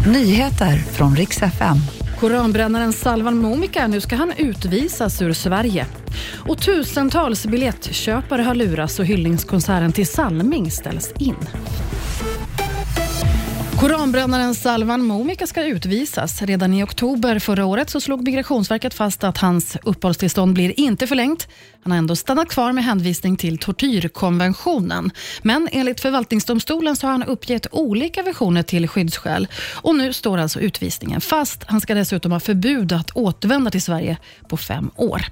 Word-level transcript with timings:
Nyheter 0.00 0.76
från 0.76 1.16
riks 1.16 1.42
FM. 1.42 1.76
Koranbrännaren 2.20 2.92
Salvan 2.92 3.38
Momika, 3.38 3.86
nu 3.86 4.00
ska 4.00 4.16
han 4.16 4.32
utvisas 4.36 5.22
ur 5.22 5.32
Sverige. 5.32 5.86
Och 6.48 6.58
tusentals 6.58 7.46
biljettköpare 7.46 8.42
har 8.42 8.54
lurats 8.54 8.98
och 8.98 9.06
hyllningskonserten 9.06 9.92
till 9.92 10.06
Salming 10.06 10.70
ställs 10.70 11.12
in. 11.18 11.36
Koranbrännaren 13.84 14.54
Salvan 14.54 15.02
Momika 15.02 15.46
ska 15.46 15.64
utvisas. 15.64 16.42
Redan 16.42 16.74
i 16.74 16.82
oktober 16.84 17.38
förra 17.38 17.66
året 17.66 17.90
så 17.90 18.00
slog 18.00 18.24
Migrationsverket 18.24 18.94
fast 18.94 19.24
att 19.24 19.38
hans 19.38 19.76
uppehållstillstånd 19.82 20.54
blir 20.54 20.80
inte 20.80 21.06
förlängt. 21.06 21.48
Han 21.82 21.90
har 21.92 21.98
ändå 21.98 22.16
stannat 22.16 22.48
kvar 22.48 22.72
med 22.72 22.84
hänvisning 22.84 23.36
till 23.36 23.58
tortyrkonventionen. 23.58 25.10
Men 25.42 25.68
enligt 25.72 26.00
förvaltningsdomstolen 26.00 26.96
så 26.96 27.06
har 27.06 27.12
han 27.12 27.22
uppgett 27.22 27.66
olika 27.70 28.22
versioner 28.22 28.62
till 28.62 28.88
skyddsskäl. 28.88 29.48
Och 29.74 29.96
nu 29.96 30.12
står 30.12 30.38
alltså 30.38 30.60
utvisningen 30.60 31.20
fast. 31.20 31.64
Han 31.66 31.80
ska 31.80 31.94
dessutom 31.94 32.32
ha 32.32 32.40
förbud 32.40 32.92
att 32.92 33.10
återvända 33.10 33.70
till 33.70 33.82
Sverige 33.82 34.16
på 34.48 34.56
fem 34.56 34.90
år. 34.96 35.22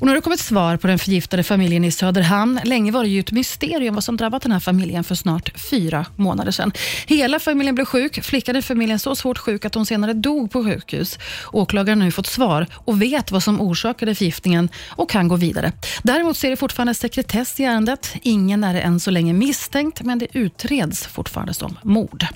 Och 0.00 0.06
nu 0.06 0.10
har 0.10 0.16
det 0.16 0.22
kommit 0.22 0.40
svar 0.40 0.76
på 0.76 0.86
den 0.86 0.98
förgiftade 0.98 1.42
familjen 1.42 1.84
i 1.84 1.90
Söderhamn. 1.90 2.60
Länge 2.64 2.92
var 2.92 3.02
det 3.02 3.08
ju 3.08 3.20
ett 3.20 3.32
mysterium 3.32 3.94
vad 3.94 4.04
som 4.04 4.16
drabbat 4.16 4.42
den 4.42 4.52
här 4.52 4.60
familjen 4.60 5.04
för 5.04 5.14
snart 5.14 5.60
fyra 5.70 6.06
månader 6.16 6.52
sedan. 6.52 6.72
Hela 7.06 7.38
familjen 7.38 7.74
blev 7.74 7.84
sjuk. 7.84 8.24
Flickan 8.24 8.56
i 8.56 8.62
familjen 8.62 8.98
så 8.98 9.16
svårt 9.16 9.38
sjuk 9.38 9.64
att 9.64 9.74
hon 9.74 9.86
senare 9.86 10.12
dog 10.12 10.50
på 10.50 10.64
sjukhus. 10.64 11.18
Åklagaren 11.52 12.00
har 12.00 12.04
nu 12.04 12.12
fått 12.12 12.26
svar 12.26 12.66
och 12.72 13.02
vet 13.02 13.30
vad 13.30 13.42
som 13.42 13.60
orsakade 13.60 14.14
förgiftningen 14.14 14.68
och 14.88 15.10
kan 15.10 15.28
gå 15.28 15.36
vidare. 15.36 15.72
Däremot 16.02 16.36
ser 16.36 16.50
det 16.50 16.56
fortfarande 16.56 16.94
sekretess 16.94 17.60
i 17.60 17.64
ärendet. 17.64 18.14
Ingen 18.22 18.64
är 18.64 18.74
än 18.74 19.00
så 19.00 19.10
länge 19.10 19.32
misstänkt, 19.32 20.02
men 20.02 20.18
det 20.18 20.26
utreds 20.32 21.06
fortfarande 21.06 21.54
som 21.54 21.78
mord. 21.82 22.26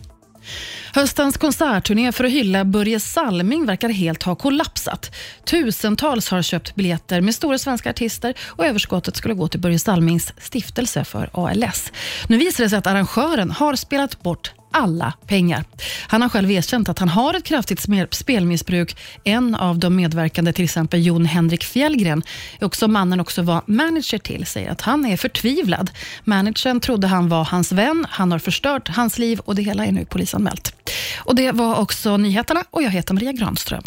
Höstens 0.94 1.36
konsertturné 1.36 2.12
för 2.12 2.24
att 2.24 2.30
hylla 2.30 2.64
Börje 2.64 3.00
Salming 3.00 3.66
verkar 3.66 3.88
helt 3.88 4.22
ha 4.22 4.34
kollapsat. 4.34 5.14
Tusentals 5.44 6.28
har 6.28 6.42
köpt 6.42 6.74
biljetter 6.74 7.20
med 7.20 7.34
stora 7.34 7.58
svenska 7.58 7.90
artister 7.90 8.34
och 8.46 8.66
överskottet 8.66 9.16
skulle 9.16 9.34
gå 9.34 9.48
till 9.48 9.60
Börje 9.60 9.78
Salmings 9.78 10.32
stiftelse 10.38 11.04
för 11.04 11.30
ALS. 11.32 11.92
Nu 12.28 12.38
visar 12.38 12.64
det 12.64 12.70
sig 12.70 12.78
att 12.78 12.86
arrangören 12.86 13.50
har 13.50 13.74
spelat 13.76 14.22
bort 14.22 14.52
alla 14.74 15.12
pengar. 15.26 15.64
Han 16.08 16.22
har 16.22 16.28
själv 16.28 16.50
erkänt 16.50 16.88
att 16.88 16.98
han 16.98 17.08
har 17.08 17.34
ett 17.34 17.44
kraftigt 17.44 17.86
spelmissbruk. 18.10 18.96
En 19.24 19.54
av 19.54 19.78
de 19.78 19.96
medverkande, 19.96 20.52
till 20.52 20.64
exempel 20.64 21.06
Jon 21.06 21.24
Henrik 21.24 21.64
Fjällgren, 21.64 22.22
är 22.58 22.64
också 22.66 22.88
mannen 22.88 23.20
också 23.20 23.42
var 23.42 23.62
manager 23.66 24.18
till, 24.18 24.46
säger 24.46 24.70
att 24.70 24.80
han 24.80 25.06
är 25.06 25.16
förtvivlad. 25.16 25.90
Managern 26.24 26.80
trodde 26.80 27.06
han 27.06 27.28
var 27.28 27.44
hans 27.44 27.72
vän, 27.72 28.06
han 28.10 28.32
har 28.32 28.38
förstört 28.38 28.88
hans 28.88 29.18
liv 29.18 29.40
och 29.40 29.54
det 29.54 29.62
hela 29.62 29.86
är 29.86 29.92
nu 29.92 30.04
polisanmält. 30.04 30.74
Och 31.18 31.34
Det 31.34 31.52
var 31.52 31.76
också 31.76 32.16
nyheterna 32.16 32.64
och 32.70 32.82
jag 32.82 32.90
heter 32.90 33.14
Maria 33.14 33.32
Granström. 33.32 33.82